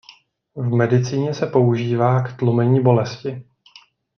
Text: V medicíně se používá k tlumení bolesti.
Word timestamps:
V 0.55 0.75
medicíně 0.75 1.33
se 1.33 1.47
používá 1.47 2.21
k 2.21 2.37
tlumení 2.37 2.83
bolesti. 2.83 3.43